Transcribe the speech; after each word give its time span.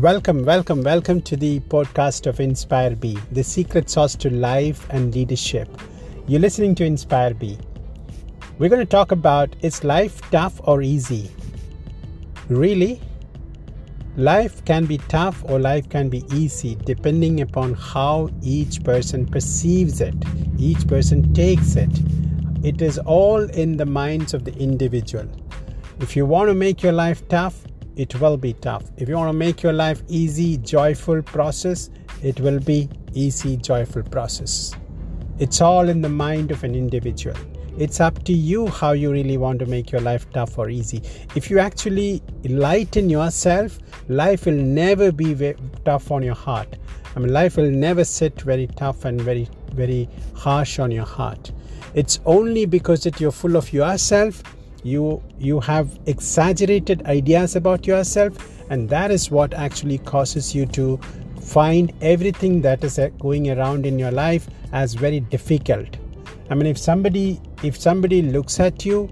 Welcome, 0.00 0.46
welcome, 0.46 0.82
welcome 0.82 1.20
to 1.20 1.36
the 1.36 1.60
podcast 1.60 2.26
of 2.26 2.40
Inspire 2.40 2.96
B, 2.96 3.18
the 3.32 3.44
secret 3.44 3.90
sauce 3.90 4.16
to 4.16 4.30
life 4.30 4.86
and 4.88 5.14
leadership. 5.14 5.68
You're 6.26 6.40
listening 6.40 6.74
to 6.76 6.86
Inspire 6.86 7.34
B. 7.34 7.58
We're 8.58 8.70
going 8.70 8.80
to 8.80 8.86
talk 8.86 9.12
about 9.12 9.54
is 9.60 9.84
life 9.84 10.22
tough 10.30 10.58
or 10.64 10.80
easy? 10.80 11.30
Really? 12.48 12.98
Life 14.16 14.64
can 14.64 14.86
be 14.86 14.96
tough 14.96 15.44
or 15.44 15.58
life 15.58 15.90
can 15.90 16.08
be 16.08 16.24
easy 16.32 16.76
depending 16.76 17.42
upon 17.42 17.74
how 17.74 18.30
each 18.40 18.82
person 18.82 19.26
perceives 19.26 20.00
it, 20.00 20.14
each 20.58 20.88
person 20.88 21.34
takes 21.34 21.76
it. 21.76 21.90
It 22.64 22.80
is 22.80 22.96
all 22.96 23.42
in 23.50 23.76
the 23.76 23.84
minds 23.84 24.32
of 24.32 24.44
the 24.46 24.56
individual. 24.56 25.28
If 26.00 26.16
you 26.16 26.24
want 26.24 26.48
to 26.48 26.54
make 26.54 26.82
your 26.82 26.92
life 26.92 27.28
tough, 27.28 27.66
it 27.96 28.18
will 28.20 28.36
be 28.36 28.54
tough. 28.54 28.84
If 28.96 29.08
you 29.08 29.16
want 29.16 29.28
to 29.28 29.32
make 29.38 29.62
your 29.62 29.72
life 29.72 30.02
easy, 30.08 30.56
joyful 30.58 31.22
process, 31.22 31.90
it 32.22 32.40
will 32.40 32.60
be 32.60 32.88
easy, 33.14 33.56
joyful 33.56 34.02
process. 34.02 34.74
It's 35.38 35.60
all 35.60 35.88
in 35.88 36.02
the 36.02 36.08
mind 36.08 36.50
of 36.50 36.64
an 36.64 36.74
individual. 36.74 37.36
It's 37.78 38.00
up 38.00 38.24
to 38.24 38.32
you 38.32 38.66
how 38.66 38.92
you 38.92 39.10
really 39.10 39.38
want 39.38 39.58
to 39.60 39.66
make 39.66 39.90
your 39.90 40.00
life 40.00 40.30
tough 40.32 40.58
or 40.58 40.68
easy. 40.68 41.02
If 41.34 41.50
you 41.50 41.58
actually 41.58 42.22
lighten 42.44 43.08
yourself, 43.08 43.78
life 44.08 44.44
will 44.44 44.52
never 44.52 45.10
be 45.12 45.32
very 45.32 45.56
tough 45.84 46.10
on 46.10 46.22
your 46.22 46.34
heart. 46.34 46.76
I 47.16 47.20
mean, 47.20 47.32
life 47.32 47.56
will 47.56 47.70
never 47.70 48.04
sit 48.04 48.40
very 48.42 48.66
tough 48.66 49.04
and 49.04 49.20
very, 49.20 49.48
very 49.72 50.08
harsh 50.34 50.78
on 50.78 50.90
your 50.90 51.06
heart. 51.06 51.52
It's 51.94 52.20
only 52.26 52.66
because 52.66 53.02
that 53.04 53.20
you're 53.20 53.32
full 53.32 53.56
of 53.56 53.72
yourself 53.72 54.42
you 54.82 55.22
you 55.38 55.60
have 55.60 55.98
exaggerated 56.06 57.02
ideas 57.06 57.56
about 57.56 57.86
yourself 57.86 58.36
and 58.70 58.88
that 58.88 59.10
is 59.10 59.30
what 59.30 59.54
actually 59.54 59.98
causes 59.98 60.54
you 60.54 60.66
to 60.66 60.98
find 61.40 61.92
everything 62.00 62.60
that 62.62 62.84
is 62.84 62.98
uh, 62.98 63.08
going 63.18 63.50
around 63.50 63.86
in 63.86 63.98
your 63.98 64.10
life 64.10 64.48
as 64.72 64.94
very 64.94 65.20
difficult. 65.20 65.96
I 66.50 66.54
mean 66.54 66.66
if 66.66 66.78
somebody 66.78 67.40
if 67.62 67.78
somebody 67.78 68.22
looks 68.22 68.60
at 68.60 68.84
you 68.84 69.08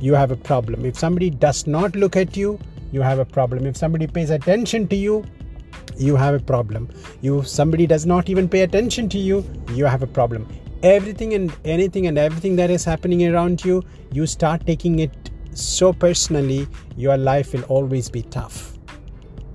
you 0.00 0.14
have 0.14 0.30
a 0.30 0.36
problem. 0.36 0.84
If 0.84 0.98
somebody 0.98 1.30
does 1.30 1.66
not 1.66 1.96
look 1.96 2.16
at 2.16 2.36
you 2.36 2.58
you 2.92 3.02
have 3.02 3.18
a 3.18 3.24
problem. 3.24 3.66
If 3.66 3.76
somebody 3.76 4.06
pays 4.06 4.30
attention 4.30 4.88
to 4.88 4.96
you 4.96 5.24
you 5.96 6.16
have 6.16 6.34
a 6.34 6.40
problem. 6.40 6.88
You 7.22 7.42
somebody 7.42 7.86
does 7.86 8.06
not 8.06 8.28
even 8.28 8.48
pay 8.48 8.62
attention 8.62 9.08
to 9.10 9.18
you 9.18 9.44
you 9.72 9.84
have 9.84 10.02
a 10.02 10.06
problem 10.06 10.48
everything 10.86 11.34
and 11.34 11.54
anything 11.64 12.06
and 12.06 12.18
everything 12.18 12.56
that 12.56 12.70
is 12.70 12.84
happening 12.84 13.26
around 13.26 13.64
you, 13.64 13.82
you 14.12 14.26
start 14.26 14.66
taking 14.66 15.00
it 15.00 15.30
so 15.52 15.92
personally, 15.92 16.68
your 16.96 17.16
life 17.16 17.52
will 17.52 17.62
always 17.64 18.08
be 18.10 18.22
tough. 18.22 18.78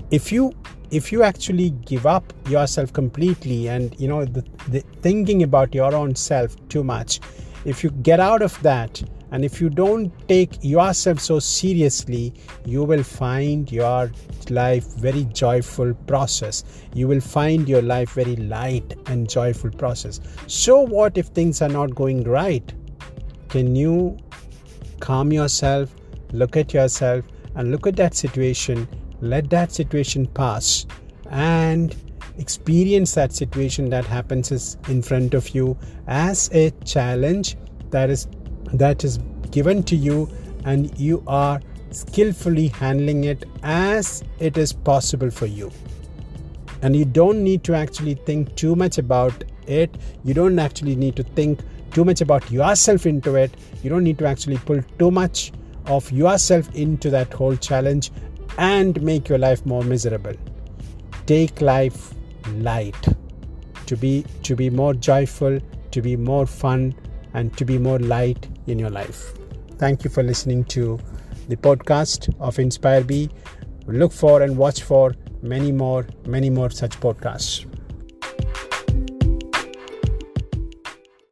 If 0.10 0.32
you 0.32 0.54
if 0.90 1.10
you 1.12 1.24
actually 1.24 1.70
give 1.86 2.06
up 2.06 2.34
yourself 2.50 2.92
completely 2.92 3.70
and 3.70 3.98
you 3.98 4.10
know 4.10 4.26
the, 4.26 4.44
the 4.68 4.82
thinking 5.02 5.44
about 5.44 5.74
your 5.74 5.96
own 5.96 6.16
self 6.16 6.56
too 6.68 6.84
much, 6.84 7.20
if 7.66 7.84
you 7.84 7.92
get 7.92 8.20
out 8.20 8.42
of 8.42 8.62
that 8.64 9.02
and 9.32 9.46
if 9.46 9.62
you 9.62 9.70
don't 9.70 10.12
take 10.28 10.58
yourself 10.62 11.20
so 11.20 11.40
seriously 11.40 12.34
you 12.66 12.84
will 12.84 13.04
find 13.04 13.72
your 13.72 14.12
life 14.50 14.86
very 14.96 15.24
joyful 15.26 15.94
process. 16.08 16.64
You 16.94 17.08
will 17.08 17.22
find 17.22 17.70
your 17.70 17.82
life 17.82 18.12
very 18.12 18.36
light 18.36 18.94
and 19.08 19.30
joyful 19.30 19.72
process. 19.72 20.20
So 20.48 20.82
what 20.82 21.18
if 21.18 21.28
things 21.28 21.62
are 21.62 21.70
not 21.70 21.96
going 21.96 22.24
right? 22.24 22.74
Can 23.50 23.76
you 23.76 24.18
calm 25.02 25.34
yourself 25.34 25.94
look 26.32 26.56
at 26.56 26.74
yourself 26.74 27.26
and 27.56 27.72
look 27.72 27.88
at 27.88 27.96
that 27.98 28.16
situation 28.16 28.88
let 29.20 29.50
that 29.50 29.72
situation 29.72 30.26
pass 30.28 30.86
and 31.30 31.96
experience 32.38 33.14
that 33.16 33.34
situation 33.34 33.90
that 33.90 34.06
happens 34.06 34.78
in 34.88 35.02
front 35.02 35.34
of 35.34 35.50
you 35.50 35.78
as 36.08 36.50
a 36.54 36.72
challenge 36.86 37.58
that 37.90 38.10
is 38.10 38.28
that 38.74 39.04
is 39.04 39.20
given 39.52 39.84
to 39.84 39.96
you 39.96 40.30
and 40.66 40.98
you 41.00 41.24
are 41.28 41.62
skillfully 41.92 42.68
handling 42.68 43.26
it 43.26 43.44
as 43.64 44.24
it 44.40 44.58
is 44.58 44.72
possible 44.72 45.30
for 45.30 45.46
you. 45.46 45.72
And 46.82 46.96
you 46.96 47.06
don't 47.06 47.44
need 47.44 47.64
to 47.66 47.76
actually 47.76 48.16
think 48.16 48.56
too 48.56 48.76
much 48.76 48.98
about 48.98 49.44
it. 49.68 49.96
You 50.24 50.34
don't 50.34 50.58
actually 50.58 50.96
need 50.96 51.16
to 51.18 51.24
think 51.24 51.60
too 51.92 52.06
much 52.06 52.22
about 52.22 52.50
yourself 52.50 53.06
into 53.06 53.36
it. 53.36 53.52
You 53.84 53.90
don't 53.90 54.04
need 54.04 54.18
to 54.20 54.26
actually 54.26 54.58
pull 54.58 54.82
too 54.98 55.12
much 55.12 55.52
of 55.86 56.12
yourself 56.12 56.74
into 56.74 57.10
that 57.10 57.34
whole 57.34 57.56
challenge 57.56 58.12
and 58.58 59.02
make 59.02 59.30
your 59.30 59.38
life 59.38 59.66
more 59.66 59.84
miserable. 59.84 60.34
Take 61.26 61.62
life 61.62 62.14
light 62.56 63.08
to 63.86 63.98
be 63.98 64.26
to 64.44 64.56
be 64.56 64.70
more 64.70 64.94
joyful 64.94 65.60
to 65.92 66.02
be 66.02 66.16
more 66.16 66.46
fun 66.46 66.96
and 67.34 67.56
to 67.58 67.66
be 67.66 67.78
more 67.78 68.00
light 68.00 68.48
in 68.68 68.80
your 68.80 68.90
life. 68.90 69.34
Thank 69.78 70.04
you 70.04 70.10
for 70.10 70.24
listening 70.24 70.64
to 70.66 71.00
the 71.48 71.56
podcast 71.56 72.34
of 72.40 72.60
Inspire. 72.60 73.04
Look 73.88 74.14
for 74.14 74.42
and 74.42 74.58
watch 74.58 74.84
for 74.84 75.16
many 75.42 75.72
more, 75.72 76.06
many 76.28 76.50
more 76.50 76.70
such 76.70 77.00
podcasts. 77.00 77.66